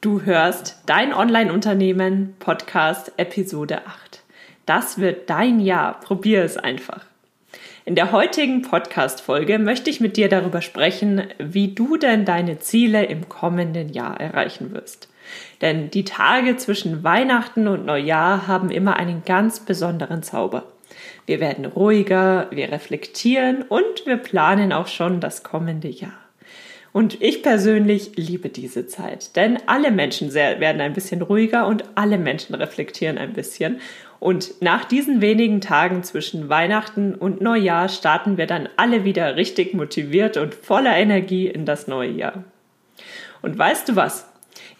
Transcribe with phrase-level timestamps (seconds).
[0.00, 4.22] Du hörst Dein Online-Unternehmen Podcast Episode 8.
[4.64, 5.98] Das wird dein Jahr.
[5.98, 7.04] Probier es einfach.
[7.84, 13.06] In der heutigen Podcast-Folge möchte ich mit dir darüber sprechen, wie du denn deine Ziele
[13.06, 15.08] im kommenden Jahr erreichen wirst.
[15.62, 20.62] Denn die Tage zwischen Weihnachten und Neujahr haben immer einen ganz besonderen Zauber.
[21.26, 26.27] Wir werden ruhiger, wir reflektieren und wir planen auch schon das kommende Jahr.
[26.98, 32.18] Und ich persönlich liebe diese Zeit, denn alle Menschen werden ein bisschen ruhiger und alle
[32.18, 33.78] Menschen reflektieren ein bisschen.
[34.18, 39.74] Und nach diesen wenigen Tagen zwischen Weihnachten und Neujahr starten wir dann alle wieder richtig
[39.74, 42.42] motiviert und voller Energie in das neue Jahr.
[43.42, 44.26] Und weißt du was?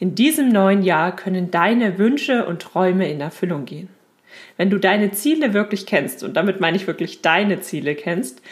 [0.01, 3.91] In diesem neuen Jahr können deine Wünsche und Träume in Erfüllung gehen.
[4.57, 8.43] Wenn du deine Ziele wirklich kennst, und damit meine ich wirklich deine Ziele kennst,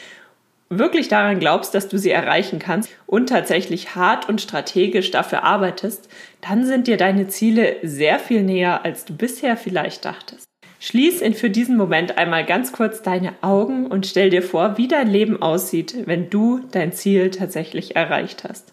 [0.68, 6.08] wirklich daran glaubst, dass du sie erreichen kannst und tatsächlich hart und strategisch dafür arbeitest,
[6.40, 10.46] dann sind dir deine Ziele sehr viel näher, als du bisher vielleicht dachtest.
[10.80, 14.88] Schließ in für diesen Moment einmal ganz kurz deine Augen und stell dir vor, wie
[14.88, 18.73] dein Leben aussieht, wenn du dein Ziel tatsächlich erreicht hast.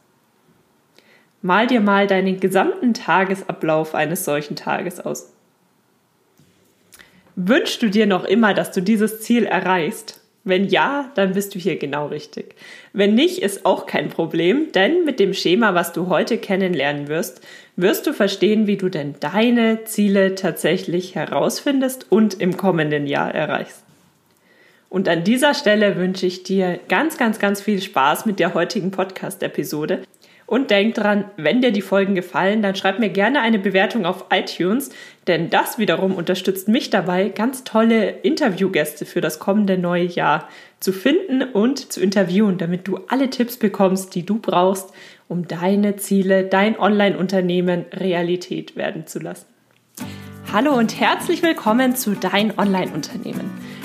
[1.41, 5.33] Mal dir mal deinen gesamten Tagesablauf eines solchen Tages aus.
[7.35, 10.22] Wünschst du dir noch immer, dass du dieses Ziel erreichst?
[10.45, 12.55] Wenn ja, dann bist du hier genau richtig.
[12.91, 17.41] Wenn nicht, ist auch kein Problem, denn mit dem Schema, was du heute kennenlernen wirst,
[17.77, 23.83] wirst du verstehen, wie du denn deine Ziele tatsächlich herausfindest und im kommenden Jahr erreichst.
[24.89, 28.91] Und an dieser Stelle wünsche ich dir ganz, ganz, ganz viel Spaß mit der heutigen
[28.91, 30.03] Podcast-Episode.
[30.45, 34.25] Und denk dran, wenn dir die Folgen gefallen, dann schreib mir gerne eine Bewertung auf
[34.31, 34.89] iTunes,
[35.27, 40.91] denn das wiederum unterstützt mich dabei, ganz tolle Interviewgäste für das kommende neue Jahr zu
[40.91, 44.91] finden und zu interviewen, damit du alle Tipps bekommst, die du brauchst,
[45.29, 49.45] um deine Ziele, dein Online-Unternehmen Realität werden zu lassen.
[50.51, 53.49] Hallo und herzlich willkommen zu Dein Online-Unternehmen.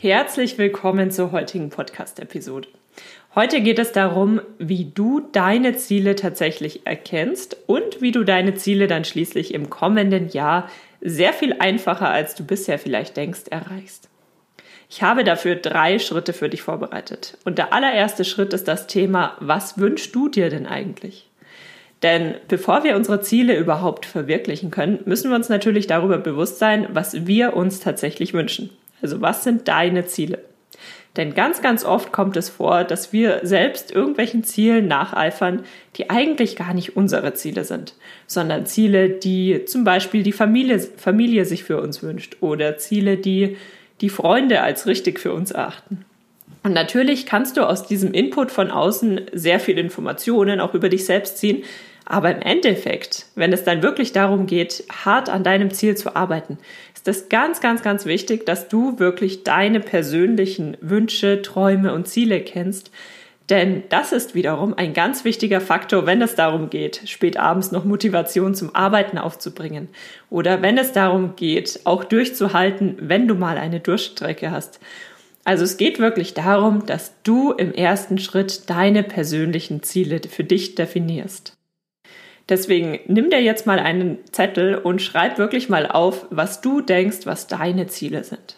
[0.00, 2.68] Herzlich willkommen zur heutigen Podcast-Episode.
[3.34, 8.86] Heute geht es darum, wie du deine Ziele tatsächlich erkennst und wie du deine Ziele
[8.86, 10.70] dann schließlich im kommenden Jahr
[11.00, 14.08] sehr viel einfacher, als du bisher vielleicht denkst, erreichst.
[14.88, 17.36] Ich habe dafür drei Schritte für dich vorbereitet.
[17.44, 21.28] Und der allererste Schritt ist das Thema, was wünschst du dir denn eigentlich?
[22.04, 26.86] Denn bevor wir unsere Ziele überhaupt verwirklichen können, müssen wir uns natürlich darüber bewusst sein,
[26.92, 28.70] was wir uns tatsächlich wünschen.
[29.02, 30.40] Also was sind deine Ziele?
[31.16, 35.64] Denn ganz, ganz oft kommt es vor, dass wir selbst irgendwelchen Zielen nacheifern,
[35.96, 37.94] die eigentlich gar nicht unsere Ziele sind,
[38.26, 43.56] sondern Ziele, die zum Beispiel die Familie, Familie sich für uns wünscht oder Ziele, die
[44.00, 46.04] die Freunde als richtig für uns erachten.
[46.62, 51.04] Und natürlich kannst du aus diesem Input von außen sehr viel Informationen auch über dich
[51.04, 51.64] selbst ziehen,
[52.10, 56.56] aber im Endeffekt, wenn es dann wirklich darum geht, hart an deinem Ziel zu arbeiten,
[56.94, 62.40] ist es ganz, ganz, ganz wichtig, dass du wirklich deine persönlichen Wünsche, Träume und Ziele
[62.40, 62.90] kennst.
[63.50, 67.84] Denn das ist wiederum ein ganz wichtiger Faktor, wenn es darum geht, spät abends noch
[67.84, 69.88] Motivation zum Arbeiten aufzubringen.
[70.30, 74.80] Oder wenn es darum geht, auch durchzuhalten, wenn du mal eine Durchstrecke hast.
[75.44, 80.74] Also es geht wirklich darum, dass du im ersten Schritt deine persönlichen Ziele für dich
[80.74, 81.57] definierst.
[82.48, 87.18] Deswegen nimm dir jetzt mal einen Zettel und schreib wirklich mal auf, was du denkst,
[87.24, 88.56] was deine Ziele sind.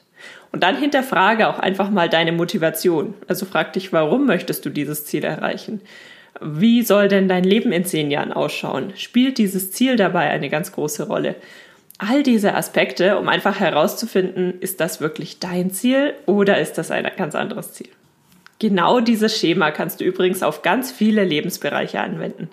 [0.52, 3.14] Und dann hinterfrage auch einfach mal deine Motivation.
[3.28, 5.80] Also frag dich, warum möchtest du dieses Ziel erreichen?
[6.40, 8.92] Wie soll denn dein Leben in zehn Jahren ausschauen?
[8.96, 11.36] Spielt dieses Ziel dabei eine ganz große Rolle?
[11.98, 17.06] All diese Aspekte, um einfach herauszufinden, ist das wirklich dein Ziel oder ist das ein
[17.16, 17.90] ganz anderes Ziel?
[18.58, 22.48] Genau dieses Schema kannst du übrigens auf ganz viele Lebensbereiche anwenden.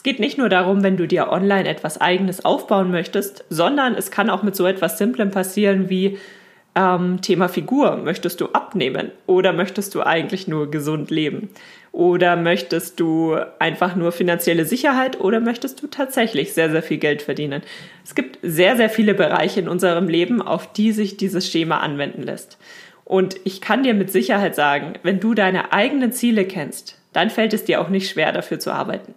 [0.00, 4.10] Es geht nicht nur darum, wenn du dir online etwas Eigenes aufbauen möchtest, sondern es
[4.10, 6.16] kann auch mit so etwas Simplem passieren wie
[6.74, 7.98] ähm, Thema Figur.
[7.98, 11.50] Möchtest du abnehmen oder möchtest du eigentlich nur gesund leben?
[11.92, 17.20] Oder möchtest du einfach nur finanzielle Sicherheit oder möchtest du tatsächlich sehr, sehr viel Geld
[17.20, 17.60] verdienen?
[18.02, 22.22] Es gibt sehr, sehr viele Bereiche in unserem Leben, auf die sich dieses Schema anwenden
[22.22, 22.56] lässt.
[23.04, 27.52] Und ich kann dir mit Sicherheit sagen, wenn du deine eigenen Ziele kennst, dann fällt
[27.52, 29.14] es dir auch nicht schwer, dafür zu arbeiten.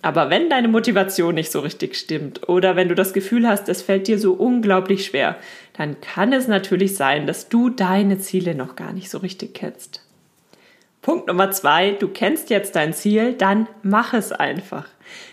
[0.00, 3.82] Aber wenn deine Motivation nicht so richtig stimmt oder wenn du das Gefühl hast, es
[3.82, 5.36] fällt dir so unglaublich schwer,
[5.76, 10.04] dann kann es natürlich sein, dass du deine Ziele noch gar nicht so richtig kennst.
[11.02, 14.86] Punkt Nummer zwei, du kennst jetzt dein Ziel, dann mach es einfach.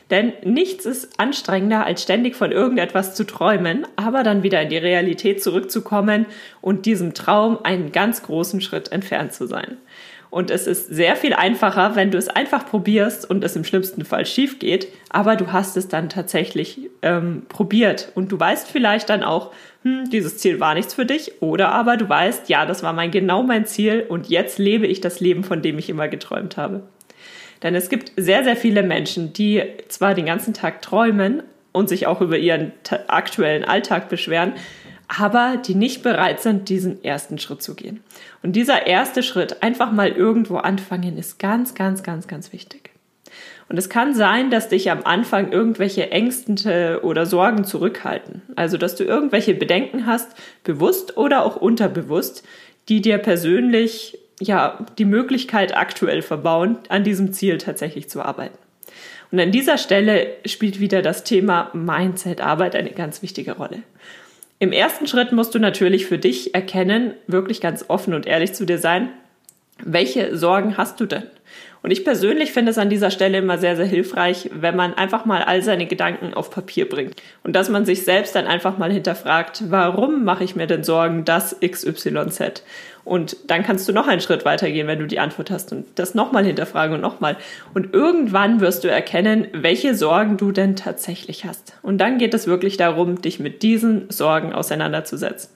[0.09, 4.77] Denn nichts ist anstrengender, als ständig von irgendetwas zu träumen, aber dann wieder in die
[4.77, 6.27] Realität zurückzukommen
[6.61, 9.77] und diesem Traum einen ganz großen Schritt entfernt zu sein.
[10.29, 14.03] Und es ist sehr viel einfacher, wenn du es einfach probierst und es im schlimmsten
[14.03, 19.09] Fall schief geht, aber du hast es dann tatsächlich ähm, probiert und du weißt vielleicht
[19.09, 22.83] dann auch, hm, dieses Ziel war nichts für dich, oder aber du weißt, ja, das
[22.83, 26.07] war mein genau mein Ziel und jetzt lebe ich das Leben, von dem ich immer
[26.07, 26.83] geträumt habe.
[27.63, 32.07] Denn es gibt sehr, sehr viele Menschen, die zwar den ganzen Tag träumen und sich
[32.07, 32.71] auch über ihren
[33.07, 34.53] aktuellen Alltag beschweren,
[35.07, 38.01] aber die nicht bereit sind, diesen ersten Schritt zu gehen.
[38.43, 42.91] Und dieser erste Schritt, einfach mal irgendwo anfangen, ist ganz, ganz, ganz, ganz wichtig.
[43.67, 48.43] Und es kann sein, dass dich am Anfang irgendwelche Ängste oder Sorgen zurückhalten.
[48.55, 52.43] Also, dass du irgendwelche Bedenken hast, bewusst oder auch unterbewusst,
[52.89, 58.57] die dir persönlich ja die Möglichkeit aktuell verbauen, an diesem Ziel tatsächlich zu arbeiten.
[59.31, 63.79] Und an dieser Stelle spielt wieder das Thema Mindset-Arbeit eine ganz wichtige Rolle.
[64.59, 68.65] Im ersten Schritt musst du natürlich für dich erkennen, wirklich ganz offen und ehrlich zu
[68.65, 69.09] dir sein,
[69.83, 71.23] welche Sorgen hast du denn?
[71.85, 75.25] Und ich persönlich finde es an dieser Stelle immer sehr, sehr hilfreich, wenn man einfach
[75.25, 77.21] mal all seine Gedanken auf Papier bringt.
[77.43, 81.25] Und dass man sich selbst dann einfach mal hinterfragt, warum mache ich mir denn Sorgen,
[81.25, 82.63] dass XYZ?
[83.03, 86.15] Und dann kannst du noch einen Schritt weitergehen, wenn du die Antwort hast und das
[86.15, 87.37] nochmal hinterfragen und nochmal.
[87.75, 91.77] Und irgendwann wirst du erkennen, welche Sorgen du denn tatsächlich hast.
[91.83, 95.54] Und dann geht es wirklich darum, dich mit diesen Sorgen auseinanderzusetzen.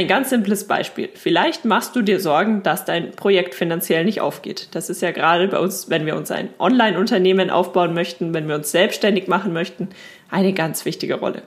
[0.00, 1.10] Ein ganz simples Beispiel.
[1.12, 4.68] Vielleicht machst du dir Sorgen, dass dein Projekt finanziell nicht aufgeht.
[4.70, 8.54] Das ist ja gerade bei uns, wenn wir uns ein Online-Unternehmen aufbauen möchten, wenn wir
[8.54, 9.90] uns selbstständig machen möchten,
[10.30, 11.42] eine ganz wichtige Rolle.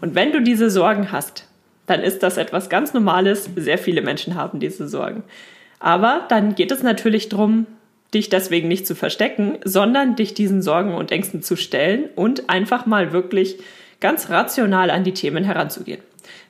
[0.00, 1.46] Und wenn du diese Sorgen hast,
[1.86, 3.48] dann ist das etwas ganz Normales.
[3.54, 5.22] Sehr viele Menschen haben diese Sorgen.
[5.78, 7.68] Aber dann geht es natürlich darum,
[8.12, 12.84] dich deswegen nicht zu verstecken, sondern dich diesen Sorgen und Ängsten zu stellen und einfach
[12.84, 13.58] mal wirklich
[14.00, 16.00] ganz rational an die Themen heranzugehen.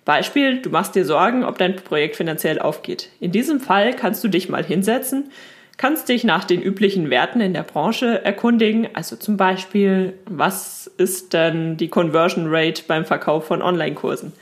[0.06, 3.10] Beispiel, du machst dir Sorgen, ob dein Projekt finanziell aufgeht.
[3.20, 5.30] In diesem Fall kannst du dich mal hinsetzen,
[5.78, 11.32] kannst dich nach den üblichen Werten in der Branche erkundigen, also zum Beispiel, was ist
[11.32, 14.32] denn die Conversion Rate beim Verkauf von Online-Kursen?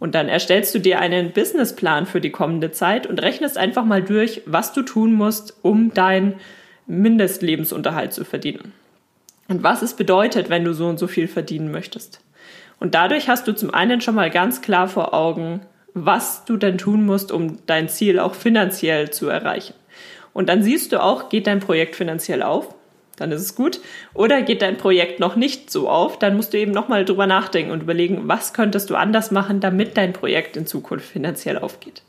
[0.00, 4.02] Und dann erstellst du dir einen Businessplan für die kommende Zeit und rechnest einfach mal
[4.02, 6.40] durch, was du tun musst, um deinen
[6.86, 8.72] Mindestlebensunterhalt zu verdienen.
[9.46, 12.20] Und was es bedeutet, wenn du so und so viel verdienen möchtest.
[12.82, 15.60] Und dadurch hast du zum einen schon mal ganz klar vor Augen,
[15.94, 19.74] was du denn tun musst, um dein Ziel auch finanziell zu erreichen.
[20.32, 22.74] Und dann siehst du auch, geht dein Projekt finanziell auf?
[23.18, 23.78] dann ist es gut.
[24.14, 27.70] Oder geht dein Projekt noch nicht so auf, dann musst du eben nochmal drüber nachdenken
[27.70, 32.02] und überlegen, was könntest du anders machen, damit dein Projekt in Zukunft finanziell aufgeht.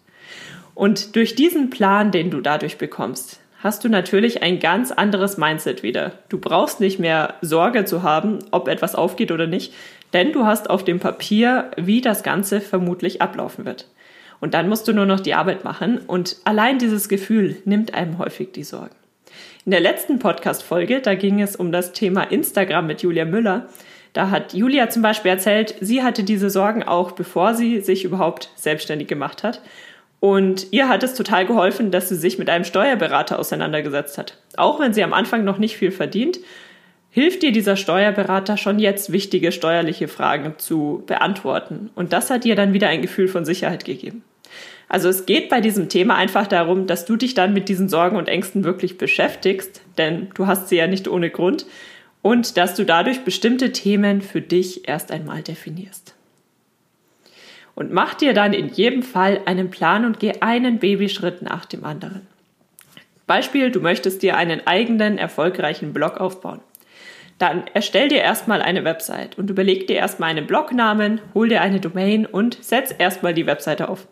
[0.74, 5.84] Und durch diesen Plan, den du dadurch bekommst, hast du natürlich ein ganz anderes Mindset
[5.84, 6.14] wieder.
[6.30, 9.72] Du brauchst nicht mehr Sorge zu haben, ob etwas aufgeht oder nicht,
[10.14, 13.88] denn du hast auf dem Papier, wie das Ganze vermutlich ablaufen wird.
[14.40, 18.18] Und dann musst du nur noch die Arbeit machen und allein dieses Gefühl nimmt einem
[18.18, 18.96] häufig die Sorgen.
[19.66, 23.70] In der letzten Podcast-Folge, da ging es um das Thema Instagram mit Julia Müller.
[24.12, 28.50] Da hat Julia zum Beispiel erzählt, sie hatte diese Sorgen auch, bevor sie sich überhaupt
[28.56, 29.62] selbstständig gemacht hat.
[30.20, 34.38] Und ihr hat es total geholfen, dass sie sich mit einem Steuerberater auseinandergesetzt hat.
[34.58, 36.40] Auch wenn sie am Anfang noch nicht viel verdient,
[37.14, 41.92] hilft dir dieser Steuerberater schon jetzt wichtige steuerliche Fragen zu beantworten.
[41.94, 44.24] Und das hat ihr dann wieder ein Gefühl von Sicherheit gegeben.
[44.90, 48.18] Also es geht bei diesem Thema einfach darum, dass du dich dann mit diesen Sorgen
[48.18, 51.68] und Ängsten wirklich beschäftigst, denn du hast sie ja nicht ohne Grund,
[52.24, 56.16] und dass du dadurch bestimmte Themen für dich erst einmal definierst.
[57.76, 61.86] Und mach dir dann in jedem Fall einen Plan und geh einen Babyschritt nach dem
[61.86, 62.26] anderen.
[63.28, 66.62] Beispiel, du möchtest dir einen eigenen erfolgreichen Blog aufbauen.
[67.44, 71.82] Dann erstell dir erstmal eine Website und überleg dir erstmal einen Blognamen, hol dir eine
[71.82, 74.08] Domain und setz erstmal die Webseite auf.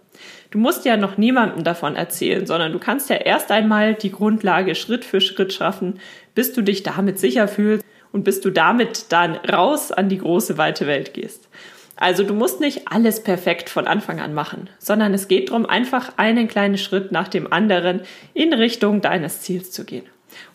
[0.49, 4.75] Du musst ja noch niemandem davon erzählen, sondern du kannst ja erst einmal die Grundlage
[4.75, 6.01] Schritt für Schritt schaffen,
[6.35, 10.57] bis du dich damit sicher fühlst und bis du damit dann raus an die große
[10.57, 11.47] weite Welt gehst.
[11.95, 16.17] Also du musst nicht alles perfekt von Anfang an machen, sondern es geht darum, einfach
[16.17, 18.01] einen kleinen Schritt nach dem anderen
[18.33, 20.03] in Richtung deines Ziels zu gehen.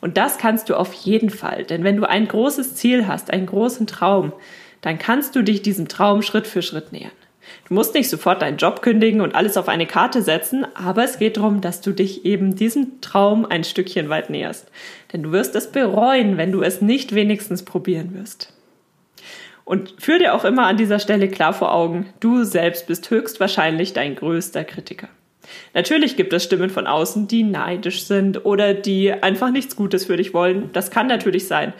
[0.00, 3.46] Und das kannst du auf jeden Fall, denn wenn du ein großes Ziel hast, einen
[3.46, 4.32] großen Traum,
[4.80, 7.12] dann kannst du dich diesem Traum Schritt für Schritt nähern.
[7.68, 11.18] Du musst nicht sofort deinen Job kündigen und alles auf eine Karte setzen, aber es
[11.18, 14.70] geht darum, dass du dich eben diesem Traum ein Stückchen weit näherst.
[15.12, 18.52] Denn du wirst es bereuen, wenn du es nicht wenigstens probieren wirst.
[19.64, 23.92] Und führ dir auch immer an dieser Stelle klar vor Augen, du selbst bist höchstwahrscheinlich
[23.92, 25.08] dein größter Kritiker.
[25.74, 30.16] Natürlich gibt es Stimmen von außen, die neidisch sind oder die einfach nichts Gutes für
[30.16, 30.70] dich wollen.
[30.72, 31.72] Das kann natürlich sein.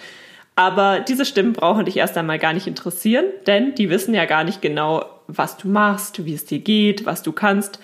[0.55, 4.43] Aber diese Stimmen brauchen dich erst einmal gar nicht interessieren, denn die wissen ja gar
[4.43, 7.79] nicht genau, was du machst, wie es dir geht, was du kannst.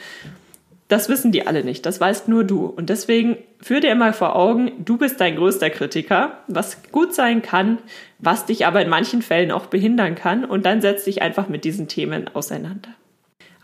[0.88, 2.66] Das wissen die alle nicht, das weißt nur du.
[2.66, 7.42] Und deswegen führ dir immer vor Augen, du bist dein größter Kritiker, was gut sein
[7.42, 7.78] kann,
[8.18, 10.44] was dich aber in manchen Fällen auch behindern kann.
[10.44, 12.90] Und dann setz dich einfach mit diesen Themen auseinander.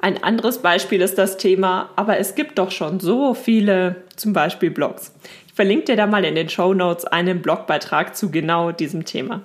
[0.00, 4.70] Ein anderes Beispiel ist das Thema, aber es gibt doch schon so viele, zum Beispiel
[4.70, 5.12] Blogs.
[5.46, 9.42] Ich verlinke dir da mal in den Show Notes einen Blogbeitrag zu genau diesem Thema.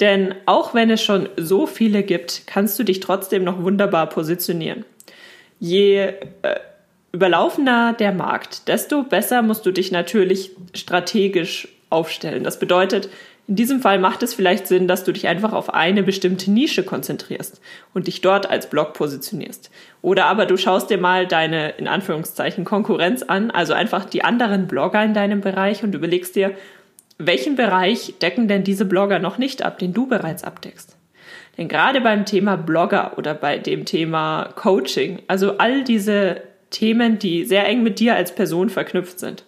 [0.00, 4.84] Denn auch wenn es schon so viele gibt, kannst du dich trotzdem noch wunderbar positionieren.
[5.58, 6.14] Je äh,
[7.12, 12.44] überlaufener der Markt, desto besser musst du dich natürlich strategisch aufstellen.
[12.44, 13.08] Das bedeutet,
[13.48, 16.82] in diesem Fall macht es vielleicht Sinn, dass du dich einfach auf eine bestimmte Nische
[16.82, 17.60] konzentrierst
[17.94, 19.70] und dich dort als Blog positionierst.
[20.02, 24.66] Oder aber du schaust dir mal deine, in Anführungszeichen, Konkurrenz an, also einfach die anderen
[24.66, 26.56] Blogger in deinem Bereich und überlegst dir,
[27.18, 30.96] welchen Bereich decken denn diese Blogger noch nicht ab, den du bereits abdeckst?
[31.56, 37.44] Denn gerade beim Thema Blogger oder bei dem Thema Coaching, also all diese Themen, die
[37.44, 39.44] sehr eng mit dir als Person verknüpft sind,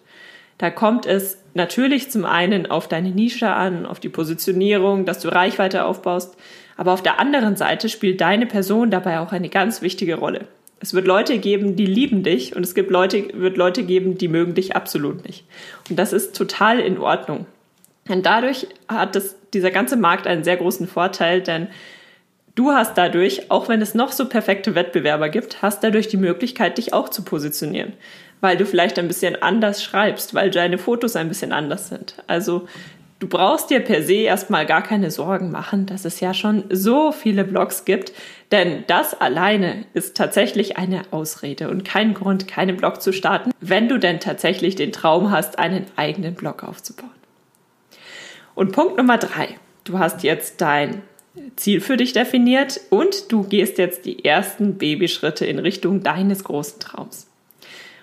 [0.59, 5.29] da kommt es natürlich zum einen auf deine Nische an, auf die Positionierung, dass du
[5.29, 6.35] Reichweite aufbaust,
[6.77, 10.47] aber auf der anderen Seite spielt deine Person dabei auch eine ganz wichtige Rolle.
[10.81, 14.27] Es wird Leute geben, die lieben dich und es gibt Leute, wird Leute geben, die
[14.27, 15.45] mögen dich absolut nicht.
[15.89, 17.45] Und das ist total in Ordnung.
[18.07, 21.67] Und dadurch hat das, dieser ganze Markt einen sehr großen Vorteil, denn
[22.55, 26.77] du hast dadurch, auch wenn es noch so perfekte Wettbewerber gibt, hast dadurch die Möglichkeit,
[26.77, 27.93] dich auch zu positionieren
[28.41, 32.15] weil du vielleicht ein bisschen anders schreibst, weil deine Fotos ein bisschen anders sind.
[32.27, 32.67] Also
[33.19, 37.11] du brauchst dir per se erstmal gar keine Sorgen machen, dass es ja schon so
[37.11, 38.13] viele Blogs gibt,
[38.51, 43.89] denn das alleine ist tatsächlich eine Ausrede und kein Grund, keinen Blog zu starten, wenn
[43.89, 47.09] du denn tatsächlich den Traum hast, einen eigenen Blog aufzubauen.
[48.55, 49.55] Und Punkt Nummer drei.
[49.83, 51.01] Du hast jetzt dein
[51.55, 56.79] Ziel für dich definiert und du gehst jetzt die ersten Babyschritte in Richtung deines großen
[56.79, 57.28] Traums.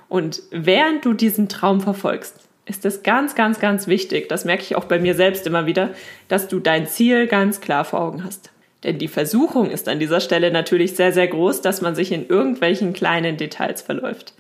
[0.09, 4.77] Und während du diesen Traum verfolgst, ist es ganz, ganz, ganz wichtig, das merke ich
[4.77, 5.91] auch bei mir selbst immer wieder,
[6.29, 8.51] dass du dein Ziel ganz klar vor Augen hast.
[8.83, 12.29] Denn die Versuchung ist an dieser Stelle natürlich sehr, sehr groß, dass man sich in
[12.29, 14.35] irgendwelchen kleinen Details verläuft.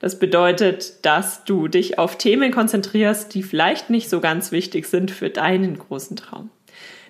[0.00, 5.10] Das bedeutet, dass du dich auf Themen konzentrierst, die vielleicht nicht so ganz wichtig sind
[5.10, 6.50] für deinen großen Traum.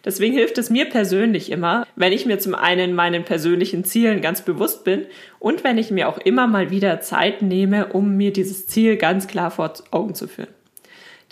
[0.04, 4.42] Deswegen hilft es mir persönlich immer, wenn ich mir zum einen meinen persönlichen Zielen ganz
[4.42, 5.06] bewusst bin
[5.38, 9.26] und wenn ich mir auch immer mal wieder Zeit nehme, um mir dieses Ziel ganz
[9.26, 10.48] klar vor Augen zu führen.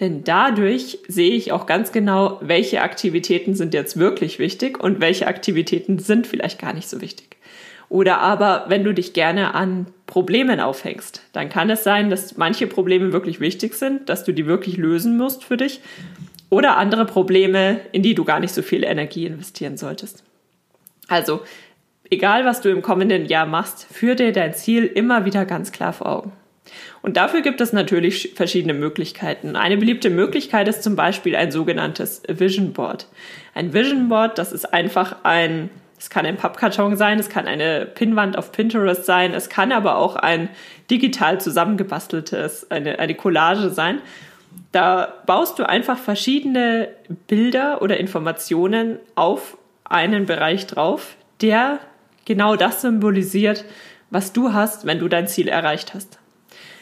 [0.00, 5.26] Denn dadurch sehe ich auch ganz genau, welche Aktivitäten sind jetzt wirklich wichtig und welche
[5.26, 7.36] Aktivitäten sind vielleicht gar nicht so wichtig.
[7.90, 12.66] Oder aber, wenn du dich gerne an Problemen aufhängst, dann kann es sein, dass manche
[12.66, 15.80] Probleme wirklich wichtig sind, dass du die wirklich lösen musst für dich
[16.52, 20.22] oder andere Probleme, in die du gar nicht so viel Energie investieren solltest.
[21.08, 21.40] Also,
[22.10, 25.94] egal was du im kommenden Jahr machst, führ dir dein Ziel immer wieder ganz klar
[25.94, 26.32] vor Augen.
[27.00, 29.56] Und dafür gibt es natürlich verschiedene Möglichkeiten.
[29.56, 33.08] Eine beliebte Möglichkeit ist zum Beispiel ein sogenanntes Vision Board.
[33.54, 37.86] Ein Vision Board, das ist einfach ein, es kann ein Pappkarton sein, es kann eine
[37.86, 40.50] Pinnwand auf Pinterest sein, es kann aber auch ein
[40.90, 44.02] digital zusammengebasteltes, eine, eine Collage sein.
[44.72, 46.88] Da baust du einfach verschiedene
[47.26, 51.78] Bilder oder Informationen auf einen Bereich drauf, der
[52.24, 53.64] genau das symbolisiert,
[54.10, 56.18] was du hast, wenn du dein Ziel erreicht hast.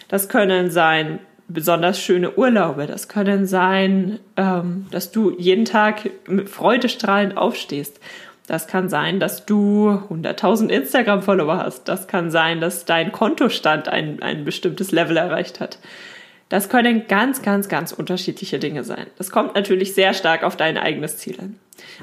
[0.09, 6.49] Das können sein besonders schöne Urlaube, das können sein, ähm, dass du jeden Tag mit
[6.49, 8.01] freudestrahlend aufstehst.
[8.47, 11.85] Das kann sein, dass du 100.000 Instagram-Follower hast.
[11.85, 15.79] Das kann sein, dass dein Kontostand ein, ein bestimmtes Level erreicht hat.
[16.51, 19.07] Das können ganz, ganz, ganz unterschiedliche Dinge sein.
[19.17, 21.55] Das kommt natürlich sehr stark auf dein eigenes Ziel an.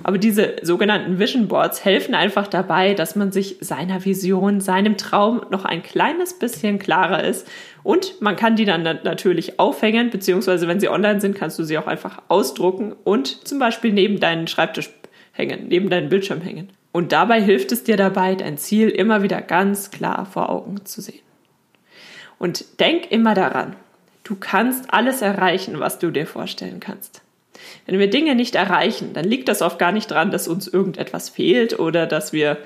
[0.04, 5.42] Aber diese sogenannten Vision Boards helfen einfach dabei, dass man sich seiner Vision, seinem Traum
[5.52, 7.46] noch ein kleines bisschen klarer ist.
[7.84, 11.78] Und man kann die dann natürlich aufhängen, beziehungsweise wenn sie online sind, kannst du sie
[11.78, 14.90] auch einfach ausdrucken und zum Beispiel neben deinen Schreibtisch
[15.34, 16.70] hängen, neben deinen Bildschirm hängen.
[16.94, 21.02] Und dabei hilft es dir dabei, dein Ziel immer wieder ganz klar vor Augen zu
[21.02, 21.20] sehen.
[22.40, 23.76] Und denk immer daran,
[24.28, 27.22] Du kannst alles erreichen, was du dir vorstellen kannst.
[27.86, 31.30] Wenn wir Dinge nicht erreichen, dann liegt das oft gar nicht daran, dass uns irgendetwas
[31.30, 32.58] fehlt oder dass wir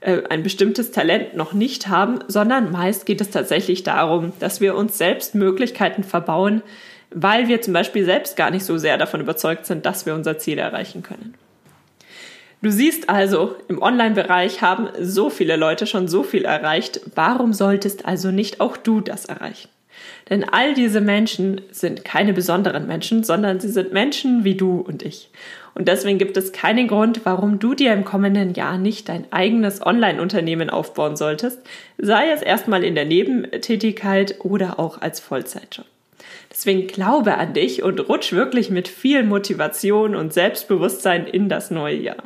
[0.00, 4.74] äh, ein bestimmtes Talent noch nicht haben, sondern meist geht es tatsächlich darum, dass wir
[4.74, 6.62] uns selbst Möglichkeiten verbauen,
[7.10, 10.38] weil wir zum Beispiel selbst gar nicht so sehr davon überzeugt sind, dass wir unser
[10.38, 11.34] Ziel erreichen können.
[12.60, 17.02] Du siehst also, im Online-Bereich haben so viele Leute schon so viel erreicht.
[17.14, 19.68] Warum solltest also nicht auch du das erreichen?
[20.30, 25.02] Denn all diese Menschen sind keine besonderen Menschen, sondern sie sind Menschen wie du und
[25.02, 25.30] ich.
[25.74, 29.84] Und deswegen gibt es keinen Grund, warum du dir im kommenden Jahr nicht dein eigenes
[29.84, 31.60] Online-Unternehmen aufbauen solltest,
[31.98, 35.86] sei es erstmal in der Nebentätigkeit oder auch als Vollzeitjob.
[36.50, 41.96] Deswegen glaube an dich und rutsch wirklich mit viel Motivation und Selbstbewusstsein in das neue
[41.96, 42.22] Jahr.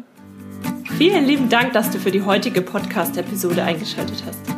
[0.99, 4.58] Vielen lieben Dank, dass du für die heutige Podcast-Episode eingeschaltet hast.